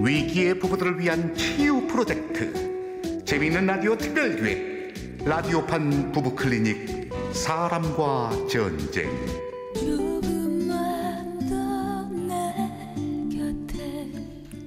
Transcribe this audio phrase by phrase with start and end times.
[0.00, 3.24] 위기의 부부들을 위한 치유 프로젝트.
[3.24, 9.10] 재미있는 라디오 특별기획 라디오판 부부 클리닉 사람과 전쟁.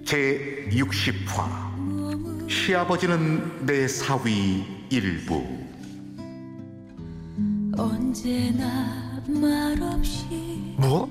[0.05, 5.41] 제 60화 시아버지는 내 사위 일부.
[7.78, 9.11] 언제나
[10.77, 11.09] 뭐?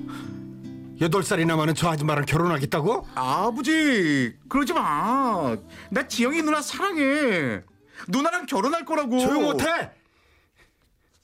[0.99, 3.07] 여덟 살이나 많은 저 아줌마랑 결혼하겠다고?
[3.15, 5.55] 아버지 그러지 마.
[5.89, 7.61] 나 지영이 누나 사랑해.
[8.07, 9.19] 누나랑 결혼할 거라고.
[9.19, 9.65] 조용 못해!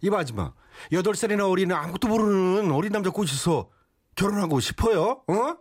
[0.01, 0.53] 이봐 아줌마
[0.91, 3.69] 여덟 살이나 어린 아무것도 모르는 어린 남자 꼬셔서
[4.15, 5.23] 결혼하고 싶어요?
[5.27, 5.55] 어?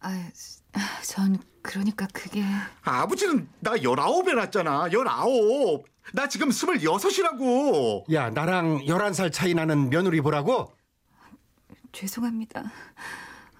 [0.00, 0.30] 아,
[1.02, 2.42] 전 그러니까 그게
[2.82, 4.88] 아버지는 나 열아홉 에 낳았잖아.
[4.92, 5.84] 열아홉.
[6.12, 8.06] 나 지금 스물여섯이라고.
[8.12, 10.72] 야 나랑 열한 살 차이 나는 며느리 보라고?
[11.92, 12.64] 죄송합니다.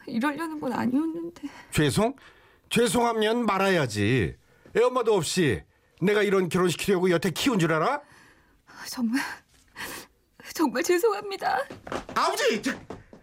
[0.06, 2.14] 이러려는 건 아니었는데 죄송?
[2.70, 4.36] 죄송하면 말아야지
[4.76, 5.62] 애 엄마도 없이
[6.00, 8.00] 내가 이런 결혼시키려고 여태 키운 줄 알아?
[8.88, 9.22] 정말
[10.54, 11.58] 정말 죄송합니다.
[12.14, 12.72] 아버지, 저,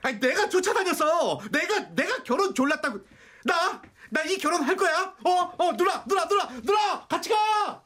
[0.01, 1.39] 아니, 내가 쫓아다녔어.
[1.51, 2.99] 내가 내가 결혼 졸랐다고.
[3.45, 3.81] 나
[4.11, 5.13] 나 이 결혼 할 거야.
[5.25, 7.83] 어, 어, 누나, 누나, 누나, 누나, 같이 가.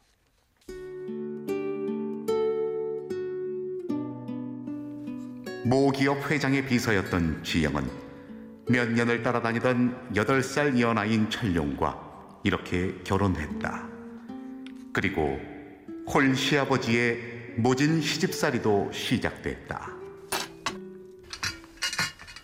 [5.69, 7.87] 모 기업 회장의 비서였던 지영은
[8.69, 13.87] 몇 년을 따라다니던 여덟 살 연하인 철룡과 이렇게 결혼했다.
[14.91, 15.39] 그리고
[16.11, 19.91] 홀 시아버지의 모진 시집살이도 시작됐다.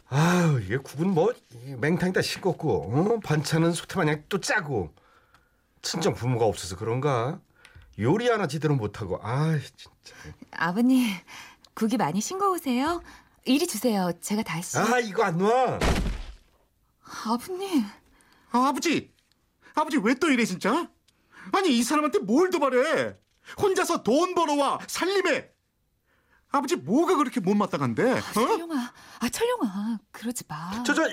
[0.09, 1.33] 아유 이게 국은 뭐
[1.79, 3.19] 맹탕이다 싱겁고 어?
[3.21, 4.93] 반찬은 소태 마냥 또 짜고
[5.81, 7.39] 친정 부모가 없어서 그런가
[7.97, 9.89] 요리 하나 제대로 못하고 아 진짜
[10.51, 11.07] 아버님
[11.75, 13.03] 국이 많이 싱거우세요?
[13.43, 14.11] 이리 주세요.
[14.21, 14.77] 제가 다시.
[14.77, 15.79] 아 이거 안 놔.
[17.27, 17.85] 아버님
[18.51, 19.13] 아, 아버지,
[19.75, 20.89] 아버지 왜 또 이래 진짜?
[21.51, 23.15] 아니 이 사람한테 뭘 도발해?
[23.61, 25.49] 혼자서 돈 벌어와 살림해.
[26.49, 28.11] 아버지 뭐가 그렇게 못마땅한데?
[28.13, 28.21] 어?
[28.33, 30.81] 철룡아, 아 철룡아 그러지 마.
[30.83, 31.03] 저 저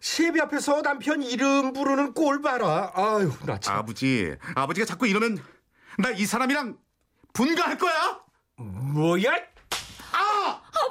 [0.00, 2.92] 시애비 앞에서 남편 이름 부르는 꼴 봐라.
[2.94, 3.76] 아유 나 참.
[3.78, 5.42] 아버지, 아버지가 자꾸 이러면
[5.98, 6.76] 나 이 사람이랑
[7.32, 8.20] 분가할 거야.
[8.58, 9.30] 뭐야?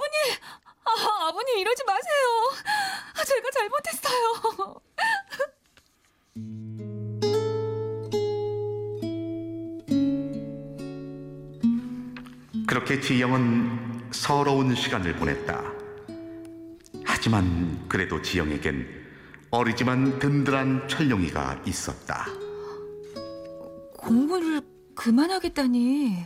[0.02, 0.04] 아!
[0.04, 0.36] 아버님,
[0.84, 2.52] 아, 아버님 이러지 마세요.
[3.16, 4.82] 아, 제가 잘못했어요.
[12.68, 15.62] 그렇게 지영은 서러운 시간을 보냈다.
[17.06, 18.88] 하지만 그래도 지영에겐
[19.52, 22.26] 어리지만 든든한 철룡이가 있었다.
[23.98, 24.62] 공부를
[24.96, 26.26] 그만하겠다니.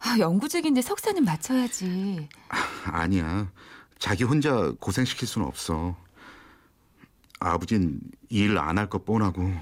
[0.00, 2.28] 아, 연구직인데 석사는 맞춰야지.
[2.84, 3.50] 아니야.
[3.98, 5.96] 자기 혼자 고생시킬 수는 없어.
[7.40, 9.52] 아버진 일 안 할 것 뻔하고.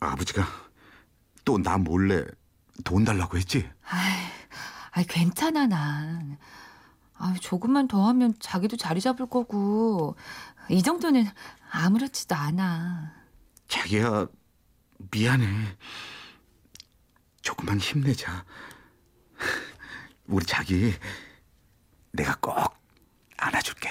[0.00, 0.46] 아버지가
[1.44, 2.24] 또 나 몰래
[2.84, 3.68] 돈 달라고 했지?
[3.84, 4.12] 아이,
[4.92, 6.38] 아이 괜찮아 난.
[7.14, 10.16] 아, 조금만 더 하면 자기도 자리 잡을 거고
[10.68, 11.26] 이 정도는
[11.70, 13.12] 아무렇지도 않아.
[13.68, 14.26] 자기야,
[15.10, 15.46] 미안해.
[17.42, 18.44] 조금만 힘내자.
[20.26, 20.92] 우리 자기,
[22.12, 22.54] 내가 꼭
[23.36, 23.90] 안아줄게.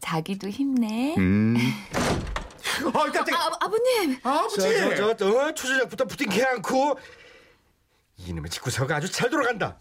[0.00, 1.14] 자기도 힘내.
[1.18, 1.56] 음.
[2.86, 3.36] 어, 깜짝이야.
[3.36, 4.18] 아, 아버님.
[4.22, 4.56] 아버지!
[4.56, 5.54] 저 저 저, 어?
[5.54, 6.98] 초저녁부터 부팅케 않고
[8.18, 9.78] 이놈의 직구사가 아주 잘 돌아간다.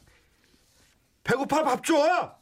[1.24, 2.36] 배고파 밥 줘.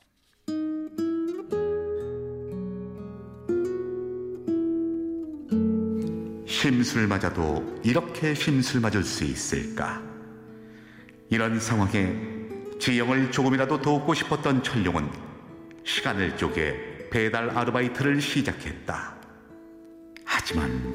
[6.45, 10.01] 심술 맞아도 이렇게 심술 맞을 수 있을까?
[11.33, 12.15] 이런 상황에
[12.79, 15.09] 지영을 조금이라도 돕고 싶었던 철룡은
[15.83, 19.15] 시간을 쪼개 배달 아르바이트를 시작했다.
[20.23, 20.93] 하지만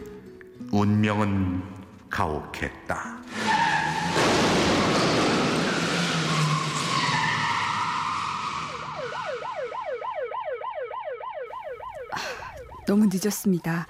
[0.71, 1.60] 운명은
[2.09, 3.21] 가혹했다.
[12.87, 13.88] 너무 늦었습니다.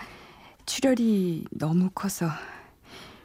[0.65, 2.31] 출혈이 너무 커서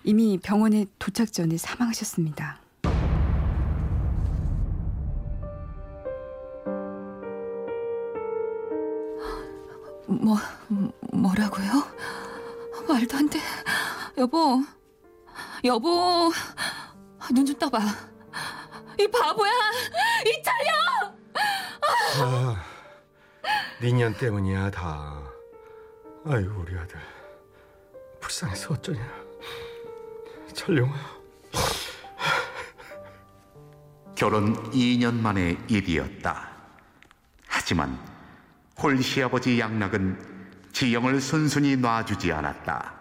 [0.04, 2.63] 이미 병원에 도착 전에 사망하셨습니다.
[10.08, 10.38] 뭐
[11.14, 11.72] 뭐라고요?
[12.88, 13.40] 말도 안 돼.
[14.18, 14.62] 여보.
[15.64, 16.32] 여보.
[17.32, 17.80] 눈 좀 떠봐.
[19.00, 19.52] 이 바보야.
[20.26, 21.14] 이 차려.
[22.22, 22.64] 아,
[23.82, 25.22] 니년 때문이야 다.
[26.26, 27.00] 아유 우리 아들
[28.20, 29.02] 불쌍해서 어쩌냐.
[30.54, 30.94] 철룡아.
[34.16, 36.50] 결혼 2년 만의 일이었다.
[37.48, 37.98] 하지만
[38.82, 42.94] 홀 시아버지 양락은 지영을 순순히 놔주지 않았다.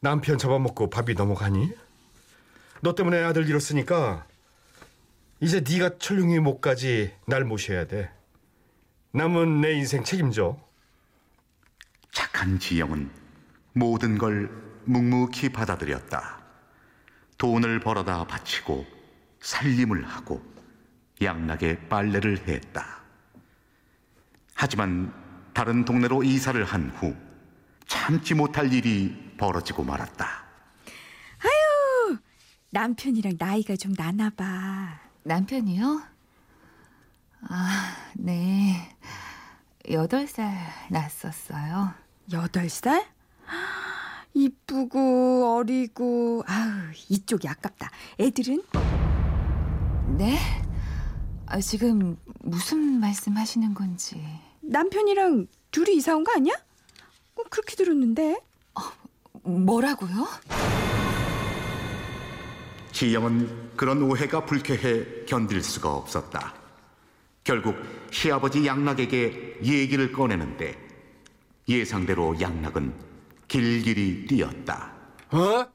[0.00, 1.72] 남편 잡아먹고 밥이 넘어가니?
[2.80, 4.26] 너 때문에 아들 잃었으니까
[5.40, 8.10] 이제 네가 철룡이 목까지 날 모셔야 돼.
[9.12, 10.58] 남은 내 인생 책임져.
[12.10, 13.10] 착한 지영은
[13.72, 14.50] 모든 걸
[14.84, 16.38] 묵묵히 받아들였다.
[17.38, 18.84] 돈을 벌어다 바치고
[19.40, 20.42] 살림을 하고
[21.22, 22.97] 양락에 빨래를 했다.
[24.68, 25.12] 하지만
[25.54, 27.14] 다른 동네로 이사를 한 후
[27.86, 30.46] 참지 못할 일이 벌어지고 말았다.
[32.70, 35.00] 남편이랑 나이가 좀 나나 봐.
[35.22, 36.02] 남편이요?
[37.48, 38.94] 아, 네.
[39.90, 40.54] 여덟 살
[40.90, 41.94] 났었어요.
[42.32, 43.06] 여덟 살?
[44.34, 47.90] 이쁘고 어리고 아우 이쪽이 아깝다.
[48.20, 48.62] 애들은
[50.18, 50.38] 네?
[51.46, 54.22] 아, 지금 무슨 말씀 하시는 건지.
[54.72, 56.54] 남편이랑 둘이 이사 온 거 아니야?
[57.36, 58.36] 어, 그렇게 들었는데.
[59.44, 60.26] 뭐라고요?
[62.92, 66.54] 지영은 그런 오해가 불쾌해 견딜 수가 없었다.
[67.44, 67.76] 결국
[68.10, 70.76] 시아버지 양락에게 얘기를 꺼내는데
[71.68, 72.92] 예상대로 양락은
[73.46, 74.92] 길길이 뛰었다.
[75.30, 75.66] 어?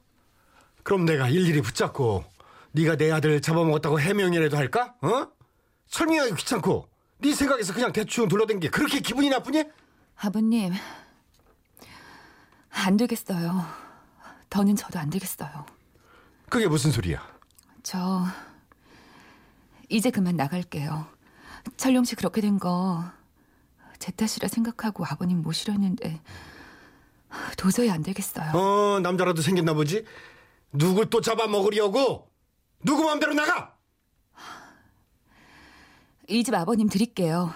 [0.84, 2.26] 그럼 내가 일일이 붙잡고
[2.74, 4.94] 네가 내 아들 잡아먹었다고 해명이라도 할까?
[5.02, 5.28] 어?
[5.88, 6.88] 설명하기 귀찮고
[7.24, 9.64] 네 생각에서 그냥 대충 둘러댄 게 그렇게 기분이 나쁘니?
[10.18, 10.74] 아버님,
[12.70, 13.66] 안 되겠어요.
[14.50, 15.66] 더는 저도 안 되겠어요.
[16.50, 17.26] 그게 무슨 소리야?
[17.82, 18.26] 저
[19.90, 21.08] 이제 그만 나갈게요.
[21.78, 23.04] 철룡 씨 그렇게 된 거
[24.00, 26.20] 제 탓이라 생각하고 아버님 모시려는데
[27.58, 28.52] 도저히 안 되겠어요.
[28.54, 30.04] 어 남자라도 생겼나 보지?
[30.74, 32.30] 누굴 또 잡아먹으려고?
[32.84, 33.73] 누구 마음대로 나가?
[36.28, 37.54] 이 집 아버님 드릴게요.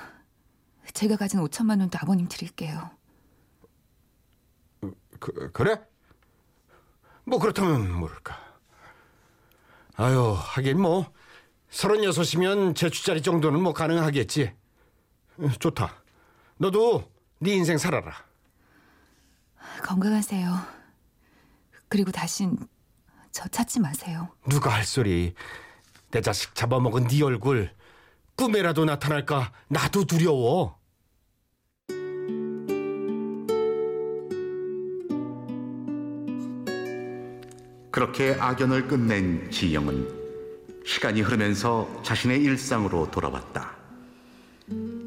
[0.93, 2.89] 제가 가진 5천만 원도 아버님 드릴게요.
[5.19, 5.81] 그, 그래?
[7.25, 8.37] 뭐 그렇다면 모를까.
[9.95, 11.11] 아유 하긴 뭐
[11.69, 14.53] 서른여섯이면 제주짜리 정도는 뭐 가능하겠지.
[15.39, 16.03] 어, 좋다.
[16.57, 18.13] 너도 네 인생 살아라.
[19.83, 20.55] 건강하세요.
[21.89, 22.57] 그리고 다신
[23.31, 24.29] 저 찾지 마세요.
[24.47, 25.33] 누가 할 소리.
[26.11, 27.71] 내 자식 잡아먹은 네 얼굴
[28.37, 30.77] 꿈에라도 나타날까 나도 두려워.
[37.89, 40.07] 그렇게 악연을 끝낸 지영은
[40.85, 43.75] 시간이 흐르면서 자신의 일상으로 돌아왔다.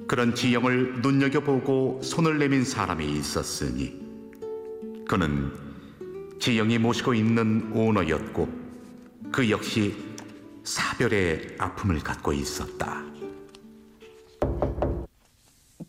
[0.08, 3.94] 그런 지영을 눈여겨보고 손을 내민 사람이 있었으니
[5.06, 5.52] 그는
[6.40, 8.48] 지영이 모시고 있는 오너였고
[9.30, 9.96] 그 역시
[10.64, 13.04] 사별의 아픔을 갖고 있었다.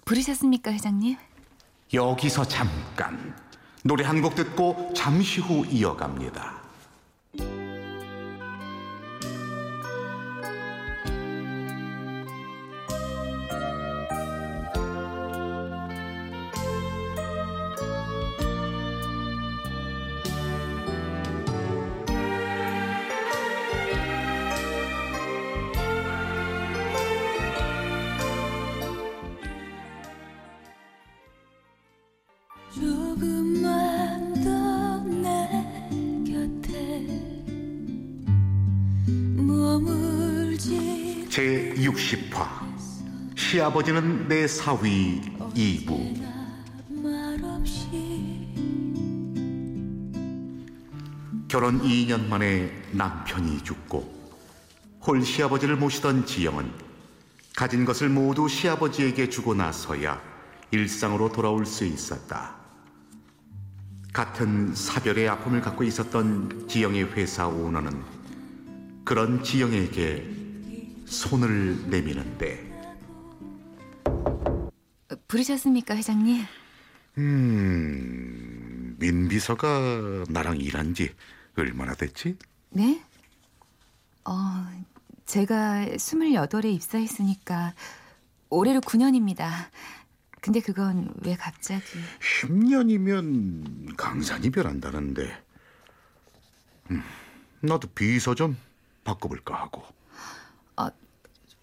[0.05, 1.17] 부르셨습니까, 회장님?
[1.93, 3.35] 여기서 잠깐
[3.83, 6.60] 노래 한 곡 듣고 잠시 후 이어갑니다.
[41.71, 45.21] 제 60화 시아버지는 내 사위
[45.55, 46.21] 2부
[46.89, 47.87] 말없이
[51.47, 54.33] 결혼 2년 만에 남편이 죽고
[55.07, 56.69] 홀 시아버지를 모시던 지영은
[57.55, 60.21] 가진 것을 모두 시아버지에게 주고 나서야
[60.71, 62.55] 일상으로 돌아올 수 있었다.
[64.11, 68.03] 같은 사별의 아픔을 갖고 있었던 지영의 회사 오너는
[69.05, 70.40] 그런 지영에게
[71.11, 72.71] 손을 내미는데
[75.27, 76.43] 부르셨습니까, 회장님?
[77.17, 81.13] 음, 민 비서가 나랑 일한 지
[81.57, 82.37] 얼마나 됐지?
[82.69, 83.03] 네?
[84.23, 84.33] 어,
[85.25, 87.73] 제가 28에 입사했으니까
[88.49, 89.69] 올해로 9년입니다.
[90.39, 91.83] 근데 그건 왜 갑자기
[92.41, 95.43] 10년이면 강산이 변한다는데
[96.91, 97.03] 음,
[97.59, 98.57] 나도 비서 좀
[99.03, 99.83] 바꿔볼까 하고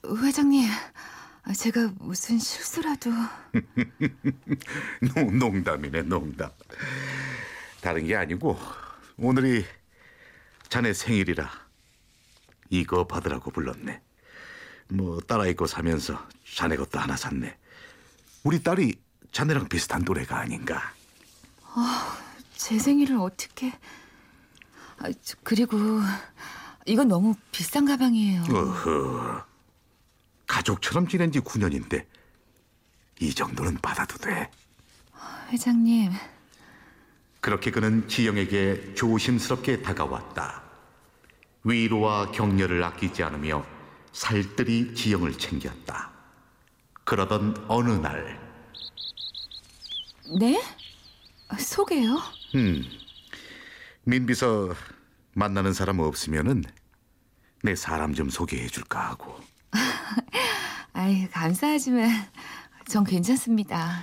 [0.07, 0.69] 회장님,
[1.57, 3.11] 제가 무슨 실수라도
[5.15, 6.51] 농- 농담이네 농담
[7.81, 8.59] 다른 게 아니고
[9.17, 9.65] 오늘이
[10.69, 11.51] 자네 생일이라
[12.71, 14.01] 이거 받으라고 불렀네
[14.91, 17.57] 뭐 딸아 입고 사면서 자네 것도 하나 샀네.
[18.45, 18.95] 우리 딸이
[19.33, 20.95] 자네랑 비슷한 또래가 아닌가.
[22.57, 23.71] 제 생일을 어떻게?
[24.99, 25.77] 아, 저, 그리고
[26.89, 28.43] 이건 너무 비싼 가방이에요.
[28.51, 29.45] 어허.
[30.47, 32.07] 가족처럼 지낸 지 9년인데
[33.21, 34.51] 이 정도는 받아도 돼.
[35.51, 36.13] 회장님,
[37.41, 40.63] 그렇게 그는 지영에게 조심스럽게 다가왔다.
[41.65, 43.67] 위로와 격려를 아끼지 않으며
[44.13, 46.11] 살뜰히 지영을 챙겼다.
[47.05, 48.41] 그러던 어느 날,
[50.39, 50.63] 네?
[51.59, 52.19] 소개요?
[52.55, 52.83] 음,
[54.05, 54.75] 민비서
[55.35, 56.65] 만나는 사람 없으면은
[57.63, 59.39] 내 사람 좀 소개해 줄까 하고.
[60.93, 62.09] 아이 감사하지만
[62.89, 64.01] 전 괜찮습니다.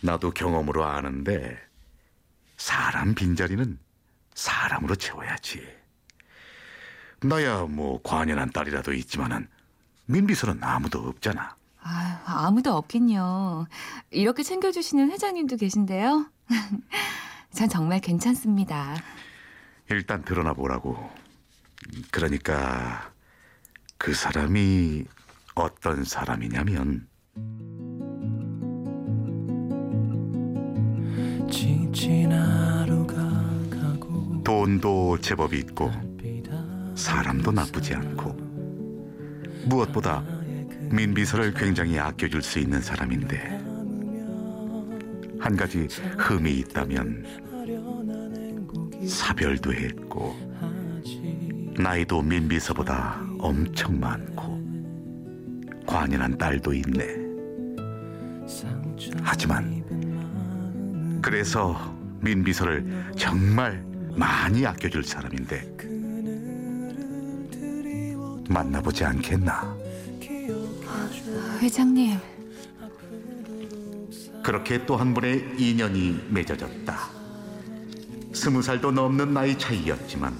[0.00, 1.58] 나도 경험으로 아는데
[2.56, 3.78] 사람 빈자리는
[4.34, 5.66] 사람으로 채워야지.
[7.22, 9.48] 나야 뭐 관연한 딸이라도 있지만은
[10.06, 11.56] 민비서는 아무도 없잖아.
[11.80, 13.66] 아, 아무도 없긴요.
[14.10, 16.26] 이렇게 챙겨주시는 회장님도 계신데요.
[17.54, 18.96] 전 정말 괜찮습니다.
[19.90, 21.10] 일단 드러나 보라고.
[22.10, 23.12] 그러니까
[23.98, 25.04] 그 사람이
[25.54, 27.06] 어떤 사람이냐면
[34.44, 35.90] 돈도 제법 있고
[36.94, 38.32] 사람도 나쁘지 않고
[39.66, 40.22] 무엇보다
[40.90, 43.62] 민비서를 굉장히 아껴줄 수 있는 사람인데
[45.40, 45.88] 한 가지
[46.18, 47.24] 흠이 있다면
[49.06, 50.43] 사별도 했고
[51.78, 54.62] 나이도 민비서보다 엄청 많고
[55.86, 57.24] 관연한 딸도 있네.
[59.22, 59.82] 하지만
[61.20, 63.84] 그래서 민비서를 정말
[64.16, 65.74] 많이 아껴줄 사람인데
[68.48, 69.76] 만나보지 않겠나?
[71.60, 72.18] 회장님,
[74.42, 76.96] 그렇게 또 한 번의 인연이 맺어졌다.
[78.34, 80.34] 스무 살도 넘는 나이 차이였지만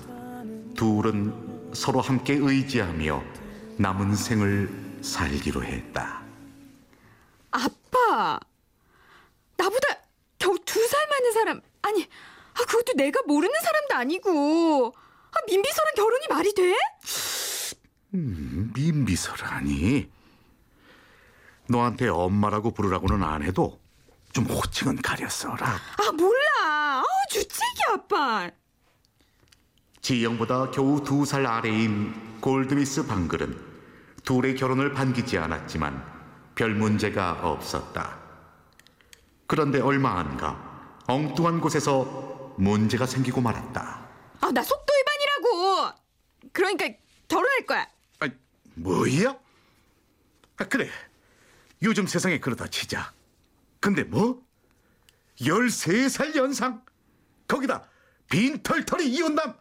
[0.74, 3.22] 둘은 서로 함께 의지하며
[3.78, 6.22] 남은 생을 살기로 했다.
[7.50, 8.38] 아빠,
[9.56, 9.86] 나보다
[10.38, 12.02] 겨우 두 살 많은 사람 아니,
[12.54, 16.74] 아 그것도 내가 모르는 사람도 아니고 아, 민비서랑 결혼이 말이 돼?
[18.74, 20.08] 민비서라니.
[21.68, 23.80] 너한테 엄마라고 부르라고는 안 해도
[24.32, 25.66] 좀 호칭은 가렸어라.
[25.66, 27.02] 아 몰라.
[27.02, 28.50] 아 주책이 아빠.
[30.04, 33.58] 지영보다 겨우 두 살 아래인 골드미스 방글은
[34.22, 36.04] 둘의 결혼을 반기지 않았지만
[36.54, 38.18] 별 문제가 없었다.
[39.46, 44.06] 그런데 얼마 안가 엉뚱한 곳에서 문제가 생기고 말았다.
[44.42, 45.98] 아 나 속도 위반이라고.
[46.52, 46.86] 그러니까
[47.26, 47.88] 결혼할 거야.
[48.20, 48.28] 아,
[48.74, 49.34] 뭐야?
[50.58, 50.90] 아, 그래.
[51.82, 53.10] 요즘 세상에 그러다 치자.
[53.80, 54.42] 근데 뭐?
[55.40, 56.84] 13살 연상?
[57.48, 57.88] 거기다
[58.28, 59.54] 빈털털이 이혼남?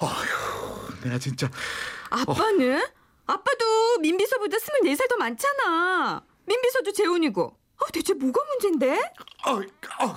[0.00, 0.08] 어, 어.
[0.08, 1.50] 어휴, 내가 진짜.
[2.10, 2.82] 아빠는?
[3.26, 6.22] 아빠도 민비서보다 24살 더 많잖아.
[6.46, 7.56] 민비서도 재혼이고.
[7.76, 8.98] 아, 대체 뭐가 문제인데?
[9.46, 9.52] 어,
[10.04, 10.16] 어,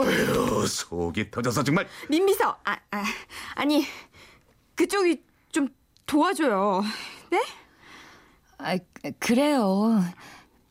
[0.00, 1.88] 어휴, 속이 터져서 정말.
[2.08, 3.04] 민비서, 아, 아,
[3.54, 3.86] 아니,
[4.74, 5.68] 그쪽이 좀
[6.06, 6.82] 도와줘요.
[7.30, 7.42] 네?
[8.58, 8.76] 아,
[9.18, 10.04] 그래요.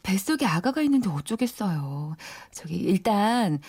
[0.04, 2.16] 뱃속에 아가가 있는데 어쩌겠어요.
[2.52, 3.60] 저기 일단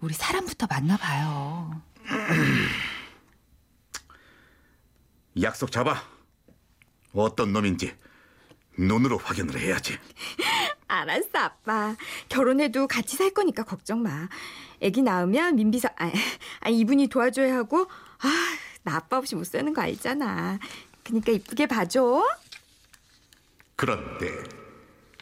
[0.00, 1.82] 우리 사람부터 만나봐요.
[5.42, 6.02] 약속 잡아.
[7.14, 7.94] 어떤 놈인지
[8.76, 9.98] 눈으로 확인을 해야지.
[10.86, 11.96] 알았어, 아빠.
[12.28, 14.28] 결혼해도 같이 살 거니까 걱정 마.
[14.80, 16.10] 애기 낳으면 민비서, 아,
[16.60, 17.82] 아 이분이 도와줘야 하고,
[18.20, 18.28] 아,
[18.82, 20.58] 나 아빠 없이 못 사는 거 알잖아.
[21.04, 22.24] 그니까 이쁘게 봐줘.
[23.76, 24.28] 그런데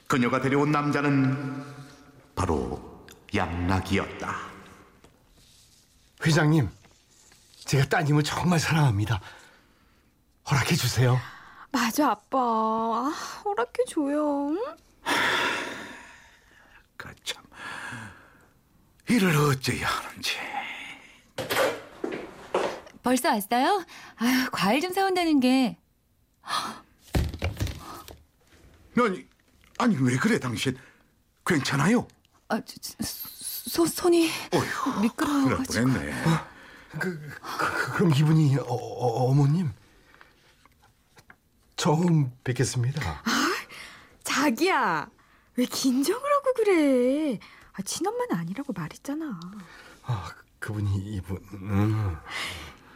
[0.07, 1.65] 그녀가 데려온 남자는
[2.35, 4.37] 바로 양락이었다.
[6.25, 6.69] 회장님,
[7.65, 9.21] 제가 따님을 정말 사랑합니다.
[10.51, 11.19] 허락해 주세요.
[11.73, 12.39] 맞아, 아빠.
[12.39, 13.13] 아,
[13.45, 14.51] 허락해 줘요.
[14.51, 14.59] 응?
[16.97, 17.43] 그참
[19.09, 20.37] 이를 어째야 하는지.
[23.03, 23.85] 벌써 왔어요?
[24.17, 25.79] 아유, 과일 좀 사온다는 게
[28.99, 29.27] 아니,
[29.79, 30.77] 아니 왜 그래 당신?
[31.45, 32.09] 괜찮아요?
[32.49, 35.87] 아, 저, 저, 소, 손이 어휴, 그럴 미끄러워가지고.
[35.89, 36.25] 뻔했네.
[36.99, 36.99] 그,
[37.41, 39.71] 그, 그 럼 이분이 어, 어, 어머님?
[41.91, 43.23] 처음 뵙겠습니다.
[44.25, 45.09] 자기야,
[45.55, 47.39] 왜 긴장을 하고 그래?
[47.75, 49.39] 아, 친엄마는 아니라고 말했잖아.
[50.03, 51.37] 아, 그분이 이분.
[51.53, 52.17] 음.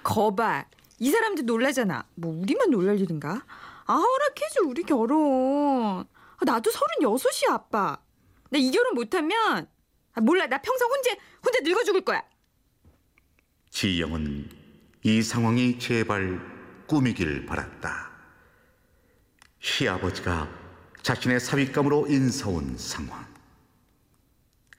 [0.03, 0.65] 거봐,
[0.99, 2.05] 이 사람들 놀라잖아.
[2.17, 3.45] 뭐 우리만 놀랄 일인가?
[3.87, 6.01] 아 허락해줘 우리 결혼.
[6.39, 7.97] 아, 나도 서른 여섯이야 아빠.
[8.51, 9.69] 나 이 결혼 못하면
[10.15, 11.11] 아, 몰라 나 평생 혼자
[11.45, 12.25] 혼자 늙어 죽을 거야.
[13.71, 14.51] 지영은
[15.05, 16.41] 이 상황이 제발
[16.89, 18.10] 꿈이길 바랐다.
[19.61, 20.49] 시아버지가
[21.03, 23.25] 자신의 사윗감으로 인사온 상황.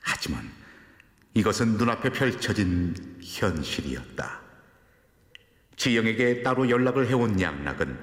[0.01, 0.51] 하지만
[1.33, 4.41] 이것은 눈앞에 펼쳐진 현실이었다.
[5.77, 7.99] 지영에게 따로 연락을 해온 양락은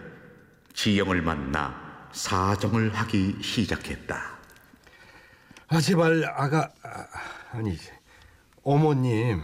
[0.72, 4.38] 지영을 만나 사정을 하기 시작했다.
[5.68, 7.06] 아 제발 아가 아,
[7.52, 7.76] 아니
[8.62, 9.42] 어머님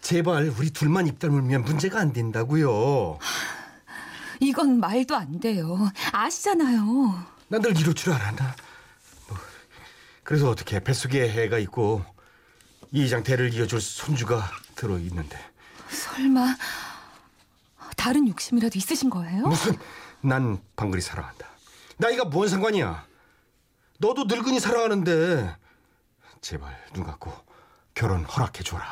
[0.00, 3.18] 제발 우리 둘만 입 다물면 문제가 안 된다고요.
[4.40, 5.90] 이건 말도 안 돼요.
[6.12, 7.24] 아시잖아요.
[7.48, 8.54] 난 늘 이럴 줄 알았나.
[9.28, 9.38] 뭐,
[10.24, 12.04] 그래서 어떻게 뱃속에 해가 있고
[12.92, 15.38] 이장 대를 이어줄 손주가 들어 있는데
[15.88, 16.56] 설마
[17.96, 19.46] 다른 욕심이라도 있으신 거예요?
[19.46, 19.76] 무슨
[20.20, 21.46] 난 방글이 사랑한다.
[21.98, 23.06] 나이가 뭔 상관이야.
[23.98, 25.56] 너도 늙은이 사랑하는데
[26.40, 27.32] 제발 눈 감고
[27.94, 28.84] 결혼 허락해 줘라.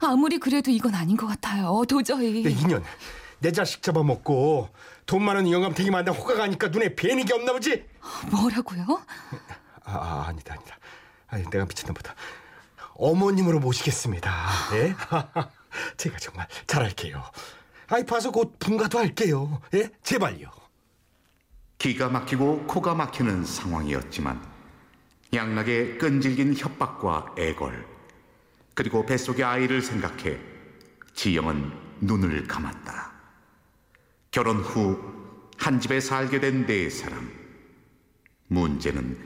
[0.00, 1.84] 아무리 그래도 이건 아닌 것 같아요.
[1.88, 2.42] 도저히.
[2.42, 2.82] 내 인연
[3.38, 4.70] 내 자식 잡아먹고
[5.04, 7.84] 돈 많은 영감탱이 만나 호가가 하니까 눈에 뵈는 게 없나 보지?
[8.30, 9.02] 뭐라고요?
[9.84, 10.76] 아, 아 아니다 아니다.
[11.28, 12.14] 아니 내가 미쳤나 보다.
[12.94, 14.32] 어머님으로 모시겠습니다.
[14.74, 14.94] 예?
[15.96, 17.22] 제가 정말 잘할게요.
[17.88, 19.60] 아이 봐서 곧 분가도 할게요.
[19.74, 19.90] 예?
[20.02, 20.50] 제발요.
[21.78, 24.42] 기가 막히고 코가 막히는 상황이었지만
[25.34, 27.86] 양락의 끈질긴 협박과 애걸
[28.74, 30.38] 그리고 뱃속의 아이를 생각해
[31.14, 33.15] 지영은 눈을 감았다.
[34.36, 35.16] 결혼 후
[35.58, 37.30] 한 집에 살게 된 네 사람.
[38.48, 39.18] 문제는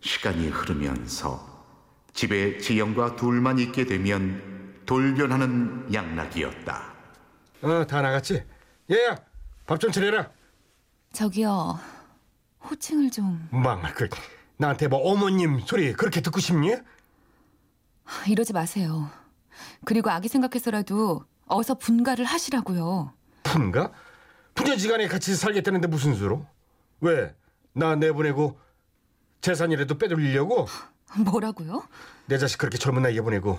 [0.00, 1.64] 시간이 흐르면서
[2.12, 6.92] 집에 지영과 둘만 있게 되면 돌변하는 양락이었다.
[7.62, 8.42] 어, 다 나갔지?
[8.90, 9.16] 얘야,
[9.68, 10.28] 밥 좀 차려라.
[11.12, 11.78] 저기요.
[12.68, 14.08] 호칭을 좀 망할 그
[14.56, 16.74] 나한테 뭐 어머님 소리 그렇게 듣고 싶니?
[18.26, 19.08] 이러지 마세요.
[19.84, 23.12] 그리고 아기 생각해서라도 어서 분가를 하시라고요.
[23.44, 23.92] 분가?
[24.58, 26.44] 부녀지간에 같이 살겠다는데 무슨 수로?
[27.00, 27.32] 왜?
[27.72, 28.58] 나 내보내고
[29.40, 30.66] 재산이라도 빼돌리려고?
[31.24, 31.86] 뭐라고요?
[32.26, 33.58] 내 자식 그렇게 젊은 나이에 보내고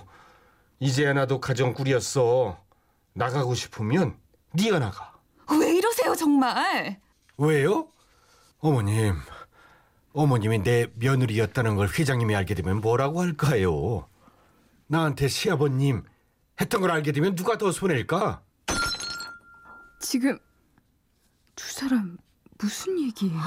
[0.78, 2.62] 이제야 나도 가정 꾸렸어.
[3.14, 4.14] 나가고 싶으면
[4.52, 5.18] 네가 나가.
[5.58, 7.00] 왜 이러세요, 정말?
[7.38, 7.88] 왜요?
[8.58, 9.14] 어머님,
[10.12, 14.06] 어머님이 내 며느리였다는 걸 회장님이 알게 되면 뭐라고 할까요?
[14.86, 16.04] 나한테 시아버님
[16.60, 18.42] 했던 걸 알게 되면 누가 더 손해일까?
[20.00, 20.38] 지금
[21.54, 22.16] 두 사람
[22.58, 23.38] 무슨 얘기예요?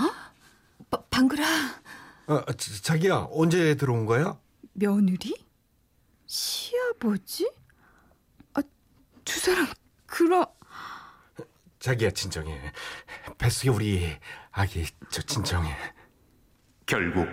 [0.89, 1.44] 바, 방글아.
[2.28, 4.39] 아, 자- 자기야 언제 들어온 거야?
[4.74, 5.36] 며느리?
[6.26, 7.52] 시아버지?
[8.54, 8.62] 아,
[9.24, 9.68] 두 사람
[10.06, 10.46] 그럼
[11.80, 12.72] 자기야 진정해.
[13.38, 14.18] 뱃속에 우리
[14.52, 15.76] 아기 저 진정해.
[16.86, 17.28] 결국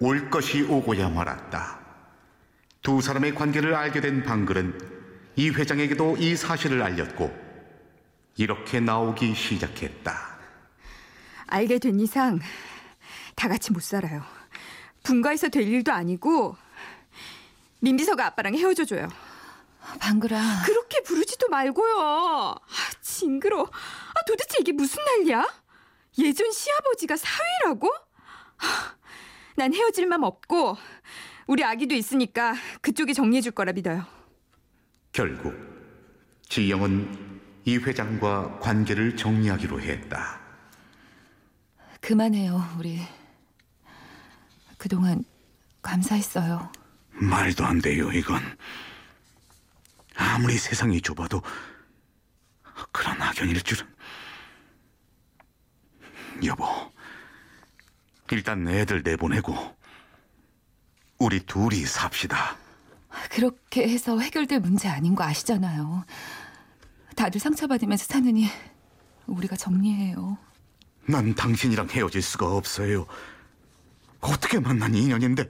[0.00, 1.78] 올 것이 오고야 말았다.
[2.82, 7.47] 두 사람의 관계를 알게 된 방글은 이 회장에게도 이 사실을 알렸고
[8.38, 10.38] 이렇게 나오기 시작했다.
[11.48, 12.38] 알게 된 이상
[13.34, 14.22] 다 같이 못 살아요.
[15.02, 16.56] 분가해서 될 일도 아니고
[17.80, 19.08] 민비서가 아빠랑 헤어져 줘요.
[20.00, 20.62] 방글아.
[20.66, 21.96] 그렇게 부르지도 말고요.
[21.98, 22.56] 아,
[23.00, 23.62] 징그러.
[23.62, 25.44] 아, 도대체 이게 무슨 난리야?
[26.18, 27.88] 예전 시아버지가 사위라고?
[28.58, 28.94] 아,
[29.56, 30.76] 난 헤어질 맘 없고
[31.48, 34.04] 우리 아기도 있으니까 그쪽이 정리해 줄 거라 믿어요.
[35.10, 35.54] 결국
[36.48, 37.37] 지영은
[37.68, 40.40] 이 회장과 관계를 정리하기로 했다.
[42.00, 43.06] 그만해요, 우리.
[44.78, 45.22] 그동안
[45.82, 46.72] 감사했어요.
[47.10, 48.40] 말도 안 돼요, 이건.
[50.16, 51.42] 아무리 세상이 좁아도
[52.90, 53.86] 그런 악연일 줄은.
[56.44, 56.66] 여보,
[58.30, 59.76] 일단 애들 내보내고
[61.18, 62.56] 우리 둘이 삽시다.
[63.28, 66.06] 그렇게 해서 해결될 문제 아닌 거 아시잖아요.
[67.18, 68.46] 다들 상처받으면서 사느니
[69.26, 70.38] 우리가 정리해요.
[71.08, 73.06] 난 당신이랑 헤어질 수가 없어요.
[74.20, 75.48] 어떻게 만난 인연인데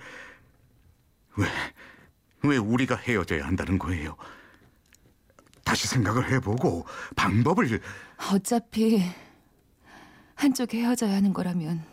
[1.36, 1.46] 왜,
[2.44, 4.16] 왜 우리가 헤어져야 한다는 거예요?
[5.62, 7.82] 다시 생각을 해보고 방법을
[8.32, 9.02] 어차피
[10.36, 11.84] 한쪽이 헤어져야 하는 거라면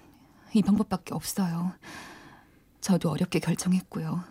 [0.54, 1.74] 이 방법밖에 없어요.
[2.80, 4.24] 저도 어렵게 결정했고요.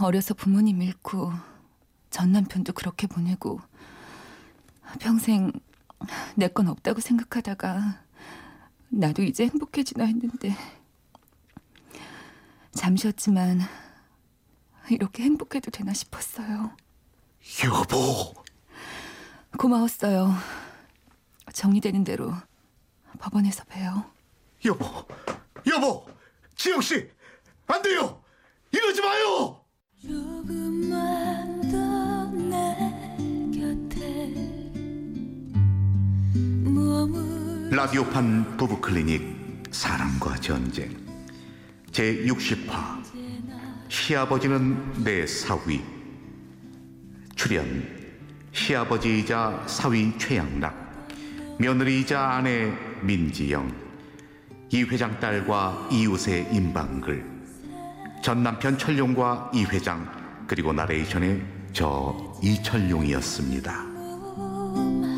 [0.00, 1.51] 어려서 부모님 잃고
[2.12, 3.60] 전 남편도 그렇게 보내고
[5.00, 5.50] 평생
[6.36, 8.02] 내 건 없다고 생각하다가
[8.90, 10.54] 나도 이제 행복해지나 했는데
[12.72, 13.60] 잠시였지만
[14.90, 16.76] 이렇게 행복해도 되나 싶었어요.
[17.64, 18.34] 여보
[19.56, 20.34] 고마웠어요.
[21.52, 22.32] 정리되는 대로
[23.18, 24.04] 법원에서 봬요.
[24.64, 24.84] 여보,
[25.66, 26.06] 여보,
[26.56, 27.08] 지영 씨,
[27.66, 28.22] 안 돼요.
[28.72, 29.64] 이러지 마요.
[37.74, 40.94] 라디오판 부부 클리닉 사랑과 전쟁.
[41.90, 43.02] 제 60화
[43.88, 45.82] 시아버지는 내 사위.
[47.34, 47.82] 출연
[48.52, 51.08] 시아버지이자 사위 최양락.
[51.58, 53.74] 며느리이자 아내 민지영.
[54.68, 57.24] 이 회장 딸과 이웃의 임방글.
[58.22, 60.06] 전 남편 철룡과 이 회장
[60.46, 63.82] 그리고 나레이션의 저 이철용이었습니다.
[63.82, 65.11] 몸